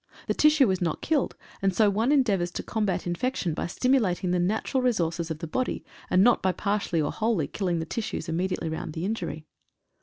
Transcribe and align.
The 0.25 0.33
tissue 0.33 0.71
is 0.71 0.81
not 0.81 1.03
killed, 1.03 1.35
and 1.61 1.75
so 1.75 1.87
one 1.87 2.11
endeavours 2.11 2.49
to 2.53 2.63
combat 2.63 3.05
infection 3.05 3.53
by 3.53 3.67
stimulating 3.67 4.31
the 4.31 4.39
natural 4.39 4.81
resources 4.81 5.29
of 5.29 5.37
the 5.37 5.47
body, 5.47 5.85
and 6.09 6.23
not 6.23 6.41
by 6.41 6.53
partially 6.53 6.99
or 6.99 7.11
wholly 7.11 7.45
killing 7.47 7.77
the 7.77 7.85
tissues 7.85 8.27
immediately 8.27 8.67
round 8.67 8.93
the 8.93 9.05
injury. 9.05 9.45